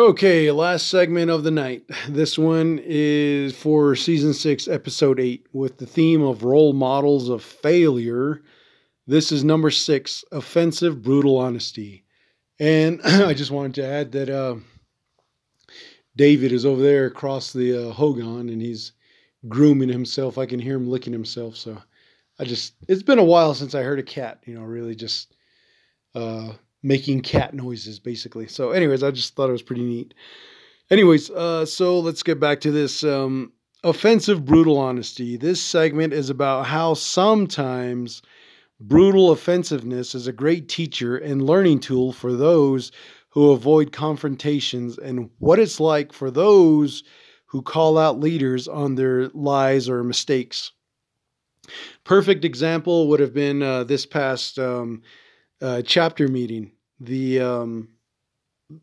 [0.00, 1.84] Okay, last segment of the night.
[2.08, 7.42] This one is for season six, episode eight, with the theme of role models of
[7.42, 8.40] failure.
[9.06, 12.06] This is number six offensive, brutal honesty.
[12.58, 14.56] And I just wanted to add that uh,
[16.16, 18.92] David is over there across the uh, Hogan and he's
[19.48, 20.38] grooming himself.
[20.38, 21.56] I can hear him licking himself.
[21.56, 21.76] So
[22.38, 25.36] I just, it's been a while since I heard a cat, you know, really just
[26.14, 28.46] uh, making cat noises, basically.
[28.46, 30.14] So, anyways, I just thought it was pretty neat.
[30.90, 33.52] Anyways, uh, so let's get back to this um,
[33.84, 35.36] offensive, brutal honesty.
[35.36, 38.22] This segment is about how sometimes
[38.80, 42.90] brutal offensiveness is a great teacher and learning tool for those
[43.30, 47.04] who avoid confrontations and what it's like for those
[47.46, 50.72] who call out leaders on their lies or mistakes.
[52.04, 55.02] Perfect example would have been uh, this past um,
[55.60, 56.72] uh, chapter meeting.
[57.00, 57.88] The um,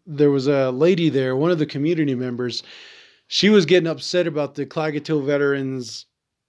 [0.06, 2.64] there was a lady there, one of the community members.
[3.28, 6.06] She was getting upset about the Klagetoh Veterans,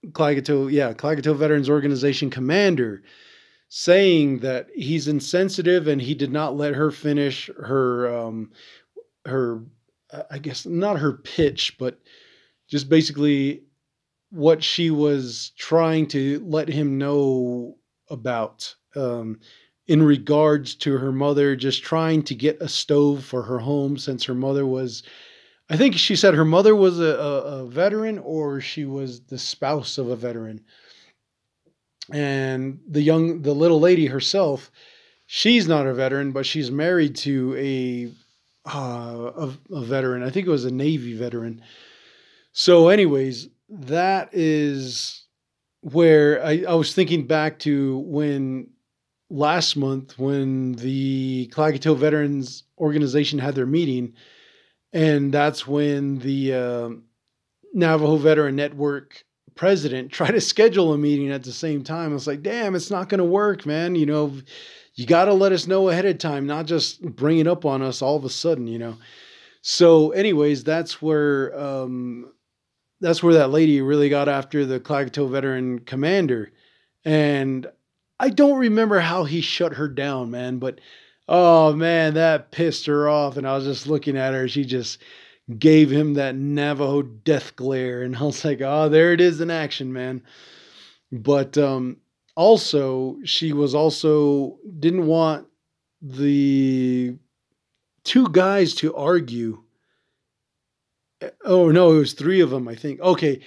[0.07, 3.03] Klagetoh, yeah, Klagetoh Veterans Organization commander,
[3.67, 8.51] saying that he's insensitive and he did not let her finish her, um,
[9.25, 9.61] her,
[10.31, 11.99] I guess not her pitch, but
[12.67, 13.63] just basically
[14.31, 17.75] what she was trying to let him know
[18.09, 18.75] about.
[18.95, 19.39] Um,
[19.89, 24.23] in regards to her mother just trying to get a stove for her home since
[24.23, 25.01] her mother was
[25.67, 29.97] I think she said her mother was a, a, veteran or she was the spouse
[29.97, 30.61] of a veteran.
[32.11, 34.71] And the young the little lady herself,
[35.27, 38.11] she's not a veteran, but she's married to a
[38.71, 40.23] uh, a, a veteran.
[40.23, 41.63] I think it was a Navy veteran.
[42.51, 45.25] So, anyways, that is
[45.81, 48.69] where I, I was thinking back to when
[49.29, 54.13] last month when the Klagetoh Veterans Organization had their meeting,
[54.93, 56.89] and that's when the uh,
[57.73, 59.23] Navajo Veteran Network
[59.55, 62.11] president tried to schedule a meeting at the same time.
[62.11, 63.95] I was like, damn, it's not going to work, man.
[63.95, 64.33] You know,
[64.95, 67.81] you got to let us know ahead of time, not just bring it up on
[67.81, 68.97] us all of a sudden, you know.
[69.61, 72.31] So, anyways, that's where um,
[73.01, 76.51] that's where that lady really got after the Klagetoh veteran commander,
[77.03, 77.67] and
[78.19, 80.79] I don't remember how he shut her down, man, but
[81.27, 83.37] oh man, that pissed her off.
[83.37, 84.47] And I was just looking at her.
[84.47, 85.01] She just
[85.57, 88.03] gave him that Navajo death glare.
[88.03, 90.21] And I was like, oh, there it is in action, man.
[91.11, 91.97] But um,
[92.35, 95.47] also, she was also didn't want
[96.01, 97.15] the
[98.03, 99.63] two guys to argue.
[101.43, 102.99] Oh, no, it was three of them, I think.
[103.01, 103.41] Okay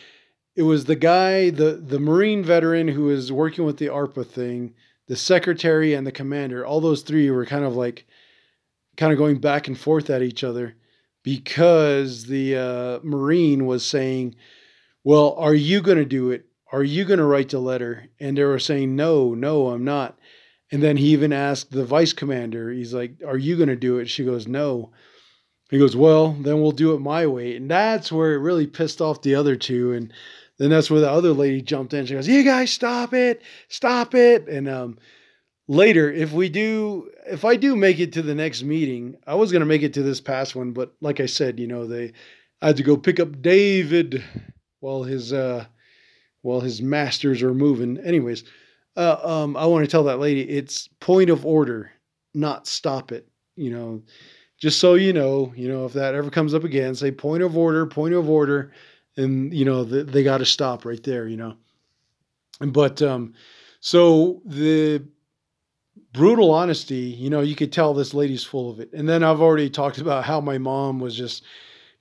[0.54, 4.74] it was the guy, the the Marine veteran who was working with the ARPA thing,
[5.08, 6.64] the secretary and the commander.
[6.64, 8.06] All those three were kind of like,
[8.96, 10.74] kind of going back and forth at each other,
[11.22, 14.34] because the uh, Marine was saying,
[15.04, 16.46] "Well, are you going to do it?
[16.72, 20.18] Are you going to write the letter?" And they were saying, "No, no, I'm not."
[20.72, 23.98] And then he even asked the vice commander, he's like, Are you going to do
[23.98, 24.08] it?
[24.08, 24.90] She goes, No.
[25.70, 27.56] He goes, Well, then we'll do it my way.
[27.56, 29.92] And that's where it really pissed off the other two.
[29.92, 30.12] And
[30.62, 32.06] then that's where the other lady jumped in.
[32.06, 33.42] She goes, "You guys, stop it!
[33.66, 34.96] Stop it!" And um,
[35.66, 39.50] later, if we do, if I do make it to the next meeting, I was
[39.50, 42.12] gonna make it to this past one, but like I said, you know, they
[42.60, 44.22] I had to go pick up David
[44.78, 45.64] while his uh,
[46.42, 47.98] while his masters are moving.
[47.98, 48.44] Anyways,
[48.96, 51.90] uh, um, I want to tell that lady it's point of order,
[52.34, 53.26] not stop it.
[53.56, 54.02] You know,
[54.60, 57.56] just so you know, you know, if that ever comes up again, say point of
[57.56, 58.70] order, point of order
[59.16, 61.54] and you know the, they got to stop right there you know?
[62.60, 63.34] But um
[63.80, 65.02] so the
[66.12, 68.92] brutal honesty you know you could tell this lady's full of it.
[68.92, 71.44] And then i've already talked about how my mom was just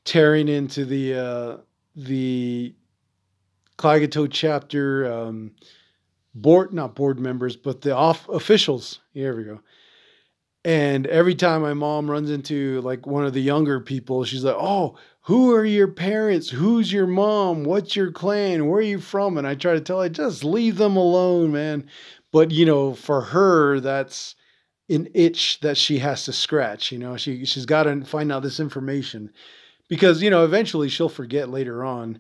[0.06, 1.58] tearing into the uh
[1.96, 2.74] the
[3.78, 5.52] Klagetoh chapter um
[6.36, 9.00] board not board members but the off officials.
[9.14, 9.62] Here we go.
[10.64, 14.56] And every time my mom runs into like one of the younger people, she's like,
[14.58, 16.50] "Oh, who are your parents?
[16.50, 17.64] Who's your mom?
[17.64, 18.68] What's your clan?
[18.68, 21.88] Where are you from?" And I try to tell her, "Just leave them alone, man."
[22.32, 24.36] But you know, for her, that's
[24.90, 26.92] an itch that she has to scratch.
[26.92, 29.32] You know, she she's got to find out this information
[29.90, 32.20] because you know eventually she'll forget later on.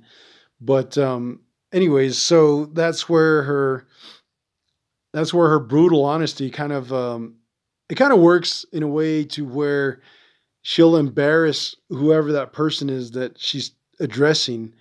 [0.59, 1.41] But um,
[1.73, 3.87] anyways, so that's where her
[5.13, 7.37] that's where her brutal honesty kind of um,
[7.89, 10.01] it kind of works in a way to where
[10.61, 14.73] she'll embarrass whoever that person is that she's addressing.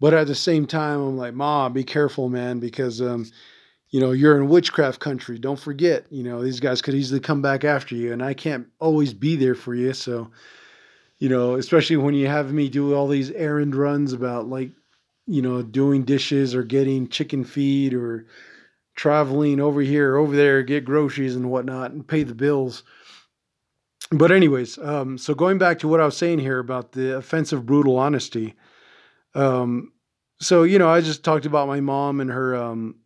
[0.00, 3.26] But at the same time, I'm like, Ma, be careful, man, because um,
[3.90, 5.38] you know, you're in witchcraft country.
[5.38, 8.66] Don't forget, you know, these guys could easily come back after you, and I can't
[8.78, 9.92] always be there for you.
[9.94, 10.30] So
[11.18, 14.70] you know, especially when you have me do all these errand runs about like,
[15.26, 18.26] you know, doing dishes or getting chicken feed or
[18.94, 22.82] traveling over here, over there, get groceries and whatnot and pay the bills.
[24.10, 27.66] But anyways, um, so going back to what I was saying here about the offensive
[27.66, 28.54] brutal honesty.
[29.34, 29.92] Um,
[30.40, 32.96] so you know, I just talked about my mom and her um,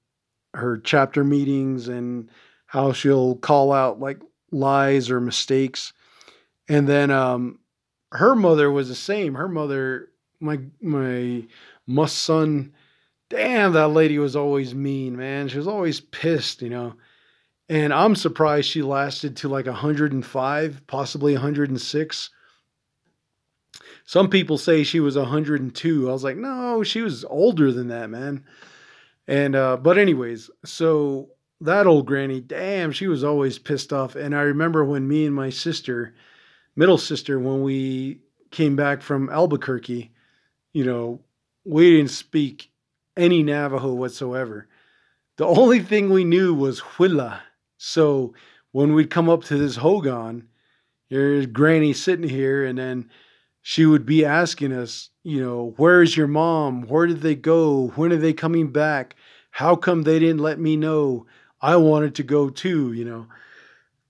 [0.54, 2.28] her chapter meetings and
[2.66, 4.20] how she'll call out like
[4.52, 5.92] lies or mistakes,
[6.68, 7.60] and then um,
[8.12, 9.34] her mother was the same.
[9.34, 10.08] Her mother,
[10.38, 11.46] my my
[11.86, 12.74] must son,
[13.30, 15.48] damn, that lady was always mean, man.
[15.48, 16.94] She was always pissed, you know.
[17.70, 22.30] And I'm surprised she lasted to like 105, possibly 106.
[24.04, 26.08] Some people say she was 102.
[26.08, 28.44] I was like, no, she was older than that, man.
[29.28, 31.28] And uh, but anyways, so
[31.60, 34.16] that old granny, damn, she was always pissed off.
[34.16, 36.12] And I remember when me and my sister,
[36.74, 38.18] middle sister, when we
[38.50, 40.10] came back from Albuquerque,
[40.72, 41.20] you know,
[41.64, 42.72] we didn't speak
[43.16, 44.66] any Navajo whatsoever.
[45.36, 47.42] The only thing we knew was Huila.
[47.82, 48.34] So
[48.72, 50.48] when we'd come up to this Hogan,
[51.08, 53.08] here's Granny sitting here, and then
[53.62, 56.82] she would be asking us, you know, where's your mom?
[56.82, 57.88] Where did they go?
[57.96, 59.16] When are they coming back?
[59.50, 61.24] How come they didn't let me know?
[61.62, 63.26] I wanted to go too, you know.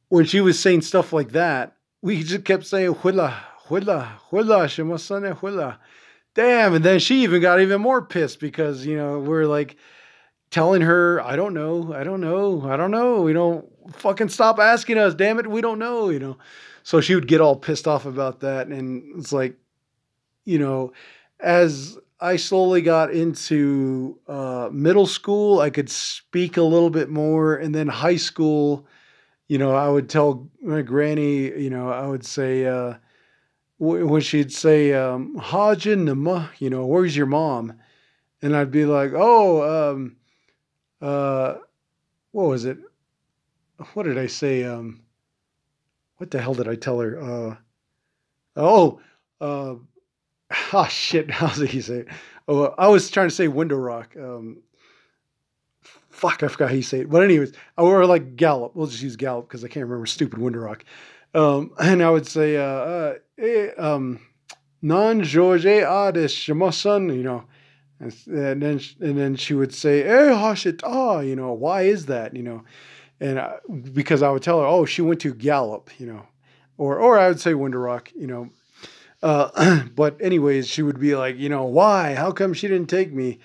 [0.08, 3.36] When she was saying stuff like that, we just kept saying, Huila,
[3.68, 5.78] Huila, Huila, Shemasane, Huila.
[6.34, 6.74] Damn.
[6.74, 9.76] And then she even got even more pissed because, you know, we're like
[10.50, 13.22] telling her, I don't know, I don't know, I don't know.
[13.22, 15.14] We don't fucking stop asking us.
[15.14, 16.36] Damn it, we don't know, you know
[16.82, 19.56] so she would get all pissed off about that and it's like
[20.44, 20.92] you know
[21.38, 27.56] as i slowly got into uh, middle school i could speak a little bit more
[27.56, 28.86] and then high school
[29.48, 32.94] you know i would tell my granny you know i would say uh,
[33.78, 37.72] when she'd say um, hajin you know where's your mom
[38.42, 40.16] and i'd be like oh um,
[41.00, 41.54] uh,
[42.32, 42.78] what was it
[43.94, 45.00] what did i say um,
[46.20, 47.18] what the hell did I tell her?
[47.18, 47.56] Uh,
[48.54, 49.00] oh,
[49.40, 49.76] uh,
[50.72, 51.30] oh shit!
[51.30, 52.04] How's he say?
[52.46, 54.14] Oh, I was trying to say window rock.
[54.18, 54.58] Um,
[56.10, 57.10] fuck, I forgot how you say it.
[57.10, 58.76] But anyways, I or like Gallup.
[58.76, 60.84] We'll just use Gallup because I can't remember stupid window rock.
[61.32, 64.20] Um, and I would say, uh, uh, eh, um,
[64.82, 67.44] non George Adis son, you know.
[68.00, 70.32] And, and then and then she would say, "Eh,
[70.82, 71.52] ah," you know.
[71.52, 72.34] Why is that?
[72.34, 72.64] You know
[73.20, 73.56] and I,
[73.92, 76.26] because I would tell her, oh, she went to Gallup, you know,
[76.78, 78.50] or or I would say Rock, you know.
[79.22, 82.14] Uh, but anyways, she would be like, you know, why?
[82.14, 83.38] How come she didn't take me?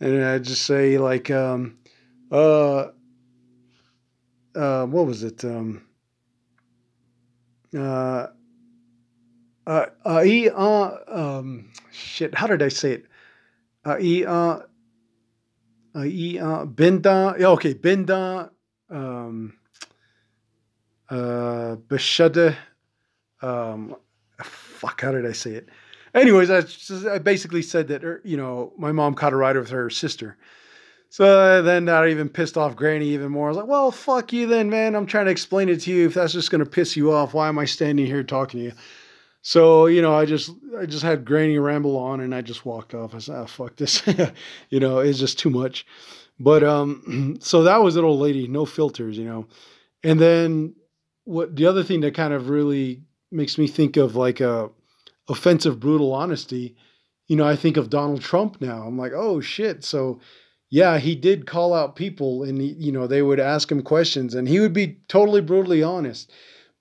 [0.00, 1.78] And I'd just say like, um,
[2.30, 2.88] uh,
[4.54, 5.44] uh, what was it?
[5.44, 5.86] Um,
[7.74, 8.26] uh,
[9.66, 13.06] uh, uh, uh, um, shit, how did I say it?
[13.86, 14.62] Uh, uh,
[15.94, 18.50] uh, uh, Binda, yeah, okay, Binda,
[18.90, 19.56] um,
[21.08, 22.56] uh, Beshada.
[23.40, 23.94] Um,
[24.42, 25.68] fuck, how did I say it?
[26.14, 29.56] Anyways, I, just, I basically said that, er, you know, my mom caught a ride
[29.56, 30.36] with her sister.
[31.08, 33.46] So then that even pissed off Granny even more.
[33.46, 34.96] I was like, well, fuck you then, man.
[34.96, 36.06] I'm trying to explain it to you.
[36.06, 38.66] If that's just going to piss you off, why am I standing here talking to
[38.66, 38.72] you?
[39.48, 42.94] So, you know, I just I just had Granny ramble on and I just walked
[42.94, 43.14] off.
[43.14, 44.02] I said, oh, fuck this.
[44.70, 45.86] you know, it's just too much.
[46.40, 49.46] But um, so that was an old lady, no filters, you know.
[50.02, 50.74] And then
[51.26, 54.68] what the other thing that kind of really makes me think of like a
[55.28, 56.74] offensive, brutal honesty,
[57.28, 58.82] you know, I think of Donald Trump now.
[58.82, 59.84] I'm like, oh shit.
[59.84, 60.18] So
[60.70, 64.34] yeah, he did call out people and he, you know, they would ask him questions
[64.34, 66.32] and he would be totally brutally honest.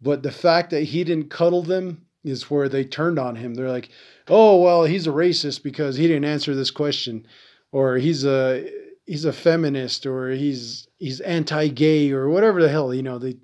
[0.01, 3.53] But the fact that he didn't cuddle them is where they turned on him.
[3.53, 3.89] They're like,
[4.27, 7.25] oh, well, he's a racist because he didn't answer this question.
[7.71, 8.69] Or he's a
[9.05, 13.35] he's a feminist or he's he's anti-gay or whatever the hell you know they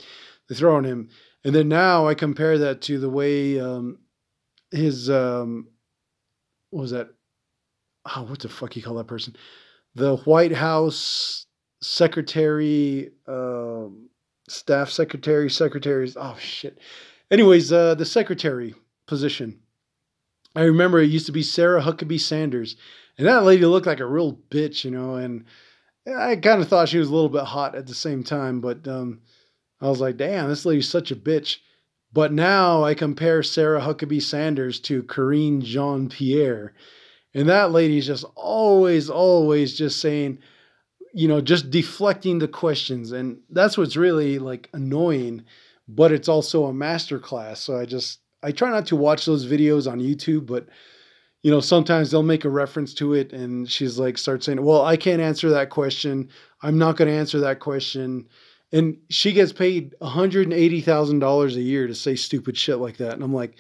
[0.50, 1.10] they throw on him
[1.44, 4.00] and then now i compare that to the way um,
[4.72, 5.68] his um,
[6.70, 7.10] what was that
[8.16, 9.36] oh what the fuck you call that person
[9.96, 11.46] the white house
[11.82, 13.86] secretary uh,
[14.48, 16.80] staff secretary secretaries oh shit
[17.32, 18.76] anyways uh, the secretary
[19.08, 19.60] position
[20.56, 22.76] i remember it used to be sarah huckabee sanders
[23.18, 25.46] and that lady looked like a real bitch, you know, and
[26.08, 28.88] I kind of thought she was a little bit hot at the same time, but
[28.88, 29.22] um,
[29.80, 31.58] I was like, damn, this lady's such a bitch.
[32.14, 36.74] But now I compare Sarah Huckabee Sanders to Karine Jean Pierre.
[37.34, 40.40] And that lady's just always, always just saying,
[41.14, 43.12] you know, just deflecting the questions.
[43.12, 45.46] And that's what's really like annoying,
[45.96, 47.60] but it's also a master class.
[47.60, 50.68] So I just, I try not to watch those videos on YouTube, but
[51.44, 54.84] you know, sometimes they'll make a reference to it and she's like, start saying, Well,
[54.84, 56.30] I can't answer that question.
[56.62, 58.28] I'm not going to answer that question.
[58.72, 63.14] And she gets paid $180,000 a year to say stupid shit like that.
[63.14, 63.56] And I'm like,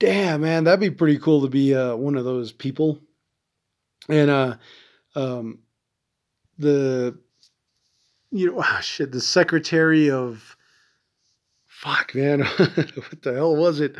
[0.00, 2.98] damn, man, that'd be pretty cool to be uh, one of those people.
[4.08, 4.56] And uh,
[5.14, 5.60] um,
[6.58, 7.16] the,
[8.32, 10.56] you know, oh, shit, the secretary of,
[11.84, 13.94] fuck, man, what the hell was it?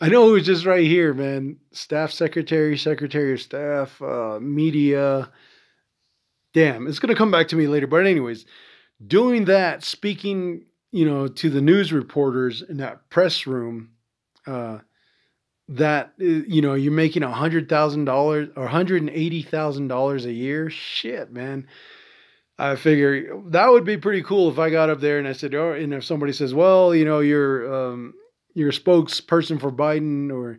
[0.00, 1.58] I know it was just right here, man.
[1.72, 5.30] Staff secretary, secretary of staff, uh, media.
[6.54, 7.86] Damn, it's gonna come back to me later.
[7.86, 8.46] But anyways,
[9.06, 13.90] doing that, speaking, you know, to the news reporters in that press room,
[14.46, 14.78] uh,
[15.68, 19.88] that uh, you know you're making a hundred thousand dollars or hundred and eighty thousand
[19.88, 20.70] dollars a year.
[20.70, 21.68] Shit, man.
[22.60, 25.54] I figure that would be pretty cool if I got up there and I said,
[25.54, 28.12] oh, and if somebody says, well, you know, you're um,
[28.52, 30.58] you're spokesperson for Biden or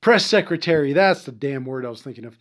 [0.00, 0.92] press secretary.
[0.92, 2.36] That's the damn word I was thinking of.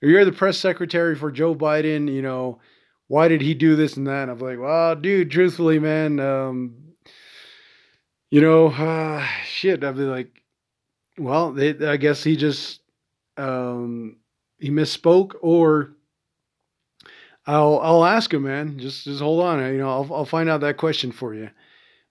[0.00, 2.10] You're the press secretary for Joe Biden.
[2.10, 2.60] You know,
[3.08, 4.22] why did he do this and that?
[4.22, 6.76] And I'm like, well, dude, truthfully, man, um,
[8.30, 9.84] you know, uh, shit.
[9.84, 10.42] I'd be like,
[11.18, 12.80] well, they, I guess he just
[13.36, 14.16] um,
[14.58, 15.92] he misspoke, or
[17.46, 18.78] I'll I'll ask him, man.
[18.78, 19.60] Just just hold on.
[19.72, 21.50] You know, I'll I'll find out that question for you.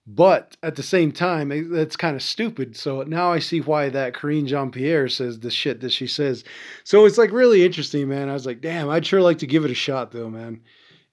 [0.06, 2.76] But at the same time, that's kind of stupid.
[2.76, 6.42] So now I see why that Karine Jean Pierre says the shit that she says.
[6.84, 8.28] So it's like really interesting, man.
[8.28, 10.62] I was like, damn, I'd sure like to give it a shot though, man.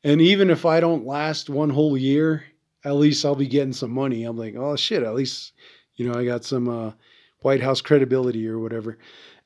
[0.03, 2.45] And even if I don't last one whole year,
[2.85, 4.23] at least I'll be getting some money.
[4.23, 5.53] I'm like, oh shit, at least,
[5.95, 6.91] you know, I got some uh,
[7.41, 8.97] White House credibility or whatever.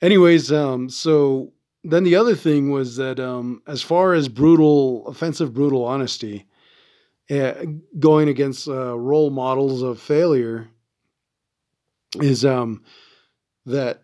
[0.02, 1.52] Anyways, um, so
[1.84, 6.46] then the other thing was that um, as far as brutal, offensive, brutal honesty,
[7.30, 7.54] uh,
[7.98, 10.68] going against uh, role models of failure
[12.16, 12.84] is um,
[13.66, 14.04] that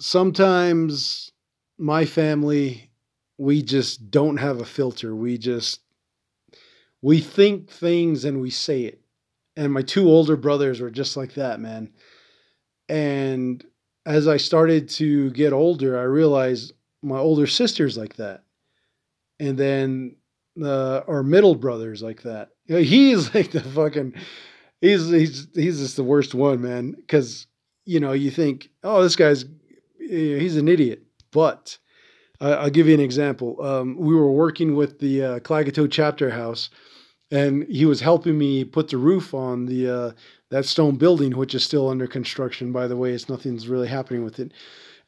[0.00, 1.32] sometimes
[1.78, 2.90] my family
[3.38, 5.14] we just don't have a filter.
[5.14, 5.80] We just
[7.02, 9.00] we think things and we say it.
[9.56, 11.92] And my two older brothers were just like that man.
[12.88, 13.64] And
[14.06, 16.72] as i started to get older i realized
[17.06, 18.42] my older sister's like that
[19.38, 20.16] and then
[20.62, 22.50] uh, our middle brothers like that.
[22.66, 24.14] You know, he's like the fucking
[24.80, 26.92] he's he's he's just the worst one, man.
[26.92, 27.46] Because
[27.84, 29.44] you know you think, oh, this guy's
[29.98, 31.78] he's an idiot, but
[32.40, 33.62] I'll give you an example.
[33.62, 36.70] Um, we were working with the uh, Klagetoh chapter house,
[37.30, 40.10] and he was helping me put the roof on the uh,
[40.50, 42.72] that stone building, which is still under construction.
[42.72, 44.52] By the way, it's nothing's really happening with it.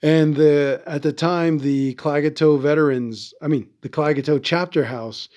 [0.02, 5.28] And the at the time, the Klagetoh veterans, I mean, the Klagetoh chapter house,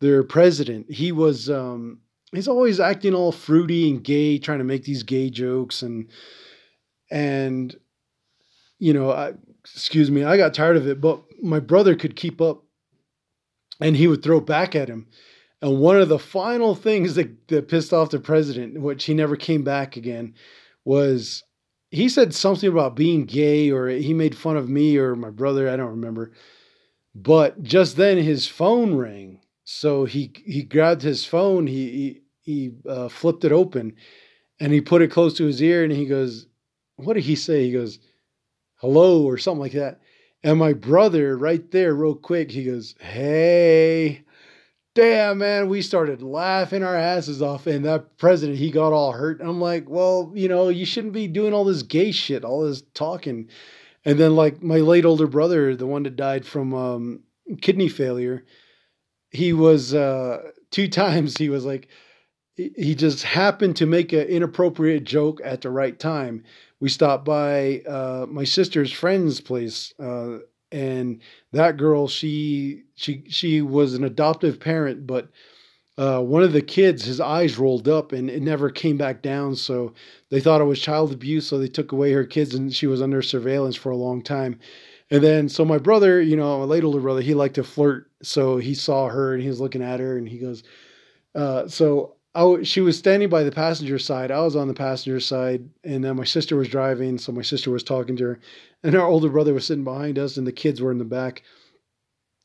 [0.00, 2.00] their president, he was um,
[2.32, 6.08] he's always acting all fruity and gay, trying to make these gay jokes and
[7.10, 7.76] and
[8.80, 12.40] you know, I, excuse me, I got tired of it, but my brother could keep
[12.40, 12.64] up,
[13.80, 15.06] and he would throw back at him.
[15.62, 19.36] And one of the final things that, that pissed off the president, which he never
[19.36, 20.34] came back again,
[20.84, 21.44] was
[21.90, 25.68] he said something about being gay or he made fun of me or my brother
[25.68, 26.32] i don't remember.
[27.14, 29.40] But just then his phone rang.
[29.64, 33.94] So he he grabbed his phone he he, he uh, flipped it open
[34.58, 36.46] and he put it close to his ear and he goes
[36.96, 37.64] what did he say?
[37.64, 37.98] He goes
[38.76, 40.00] hello or something like that.
[40.42, 44.22] And my brother right there real quick he goes hey
[44.94, 49.40] damn man we started laughing our asses off and that president he got all hurt.
[49.40, 52.62] And i'm like well you know you shouldn't be doing all this gay shit all
[52.62, 53.48] this talking.
[54.04, 57.20] And then like my late older brother the one that died from um,
[57.60, 58.44] kidney failure
[59.30, 61.88] he was uh, two times he was like
[62.56, 66.44] he just happened to make an inappropriate joke at the right time.
[66.78, 70.38] We stopped by uh, my sister's friend's place uh,
[70.72, 71.20] and
[71.52, 75.28] that girl she she she was an adoptive parent but
[75.98, 79.54] uh, one of the kids his eyes rolled up and it never came back down
[79.54, 79.92] so
[80.30, 83.02] they thought it was child abuse so they took away her kids and she was
[83.02, 84.58] under surveillance for a long time.
[85.10, 88.10] And then so my brother you know my late older brother he liked to flirt
[88.22, 90.62] so he saw her and he was looking at her and he goes
[91.34, 94.30] uh, so I, she was standing by the passenger side.
[94.30, 97.18] I was on the passenger side, and then my sister was driving.
[97.18, 98.40] So my sister was talking to her,
[98.82, 101.42] and our older brother was sitting behind us, and the kids were in the back.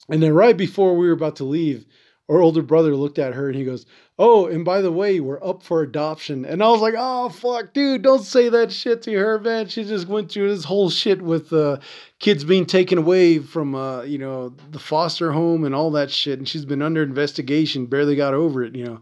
[0.10, 1.86] And then right before we were about to leave,
[2.30, 3.86] our older brother looked at her and he goes,
[4.18, 7.74] "Oh, and by the way, we're up for adoption." And I was like, "Oh fuck,
[7.74, 9.68] dude, don't say that shit to her, man.
[9.68, 11.78] She just went through this whole shit with uh,
[12.20, 16.40] kids being taken away from, uh, you know, the foster home and all that shit,
[16.40, 19.02] and she's been under investigation, barely got over it, you know."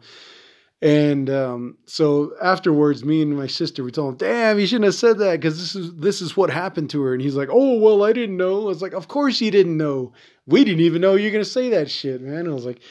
[0.84, 4.96] And um, so afterwards, me and my sister we told him, "Damn, you shouldn't have
[4.96, 7.80] said that because this is this is what happened to her." And he's like, "Oh
[7.80, 10.12] well, I didn't know." I was like, "Of course you didn't know.
[10.46, 12.82] We didn't even know you're gonna say that shit, man." I was like,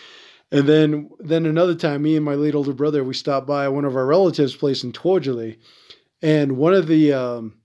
[0.51, 3.85] and then then another time, me and my late older brother we stopped by one
[3.85, 5.59] of our relatives' place in Torgele,
[6.23, 7.59] and one of the um,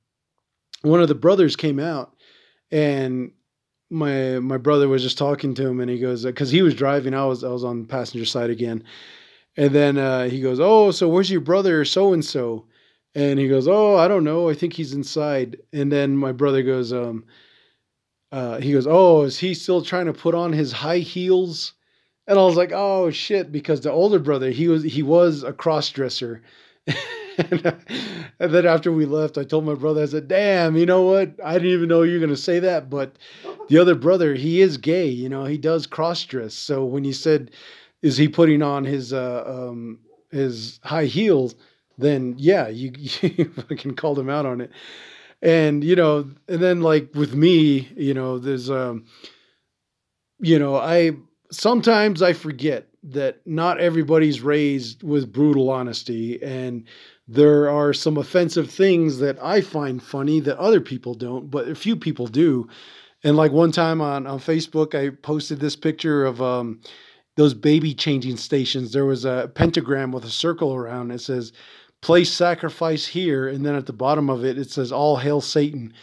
[0.81, 2.13] one of the brothers came out,
[2.69, 3.31] and
[3.89, 7.13] my my brother was just talking to him, and he goes because he was driving,
[7.13, 8.83] I was I was on the passenger side again
[9.57, 12.65] and then uh, he goes, "Oh, so where's your brother, so and so?"
[13.15, 14.49] And he goes, "Oh, I don't know.
[14.49, 17.25] I think he's inside." And then my brother goes, um,
[18.31, 21.73] uh, he goes, "Oh, is he still trying to put on his high heels?"
[22.27, 25.53] And I was like, "Oh shit!" Because the older brother, he was he was a
[25.53, 26.41] cross dresser.
[27.37, 27.73] and, uh,
[28.39, 31.33] and then after we left, I told my brother, I said, "Damn, you know what?
[31.43, 33.17] I didn't even know you were gonna say that." But
[33.69, 35.07] the other brother, he is gay.
[35.07, 36.53] You know, he does cross dress.
[36.53, 37.51] So when you said
[38.01, 39.99] is he putting on his uh, um,
[40.31, 41.55] his high heels,
[41.97, 44.71] then yeah, you, you fucking called him out on it.
[45.41, 49.05] And you know, and then like with me, you know, there's um,
[50.39, 51.11] you know, I
[51.51, 56.85] sometimes I forget that not everybody's raised with brutal honesty and
[57.27, 61.75] there are some offensive things that I find funny that other people don't, but a
[61.75, 62.69] few people do.
[63.23, 66.81] And like one time on, on Facebook, I posted this picture of um,
[67.37, 71.11] those baby changing stations, there was a pentagram with a circle around.
[71.11, 71.53] It says,
[72.01, 73.47] place sacrifice here.
[73.47, 75.93] And then at the bottom of it, it says, all hail Satan.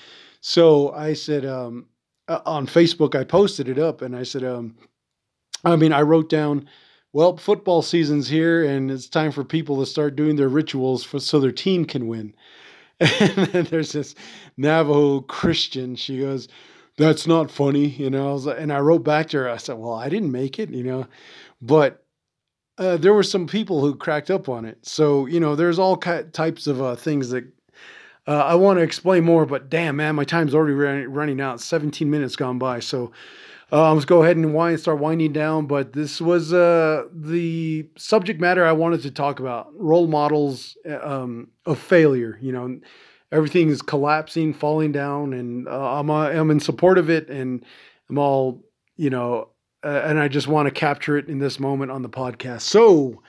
[0.40, 1.86] So I said, um,
[2.28, 4.76] uh, on Facebook, I posted it up and I said, um,
[5.64, 6.68] I mean, I wrote down,
[7.12, 11.18] well, football season's here and it's time for people to start doing their rituals for,
[11.18, 12.34] so their team can win.
[13.00, 14.14] And then there's this
[14.56, 15.96] Navajo Christian.
[15.96, 16.46] She goes,
[16.96, 18.30] that's not funny, you know.
[18.30, 19.50] I was and I wrote back to her.
[19.50, 21.06] I said, well, I didn't make it, you know,
[21.60, 22.04] but
[22.78, 24.78] uh, there were some people who cracked up on it.
[24.82, 27.44] So you know, there's all types of uh, things that
[28.26, 29.46] uh, I want to explain more.
[29.46, 31.60] But damn, man, my time's already running out.
[31.60, 32.80] 17 minutes gone by.
[32.80, 33.12] So
[33.72, 35.66] uh, let's go ahead and wind, start winding down.
[35.66, 40.98] But this was uh, the subject matter I wanted to talk about: role models uh,
[40.98, 42.38] um, of failure.
[42.40, 42.80] You know
[43.34, 47.64] everything is collapsing, falling down, and uh, I'm uh, I'm in support of it, and
[48.08, 48.62] I'm all
[48.96, 49.48] you know,
[49.82, 52.62] uh, and I just want to capture it in this moment on the podcast.
[52.62, 53.22] So,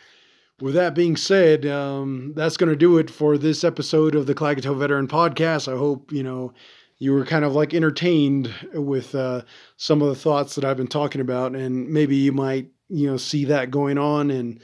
[0.62, 4.36] with that being said, um, that's going to do it for this episode of the
[4.36, 5.72] Klagetoh Veteran Podcast.
[5.72, 6.54] I hope you know
[7.00, 9.42] you were kind of like entertained with uh,
[9.78, 13.18] some of the thoughts that I've been talking about, and maybe you might you know
[13.18, 14.62] see that going on and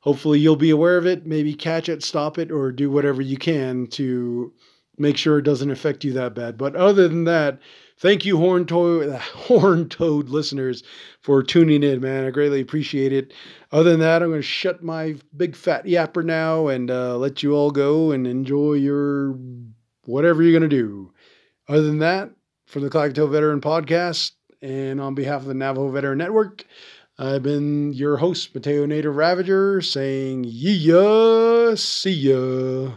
[0.00, 3.36] hopefully you'll be aware of it maybe catch it stop it or do whatever you
[3.36, 4.52] can to
[4.98, 6.56] make sure it doesn't affect you that bad.
[6.56, 7.58] But other than that,
[7.98, 10.82] thank you, horn toad, horn toad listeners,
[11.20, 12.24] for tuning in, man.
[12.24, 13.32] I greatly appreciate it.
[13.72, 17.42] Other than that, I'm going to shut my big fat yapper now and uh, let
[17.42, 19.38] you all go and enjoy your
[20.04, 21.12] whatever you're going to do.
[21.68, 22.30] Other than that,
[22.66, 24.32] from the Klagetoh Veteran Podcast
[24.62, 26.64] and on behalf of the Navajo Veteran Network,
[27.18, 32.96] I've been your host, Mateo Native Ravager, saying, yeah, see ya.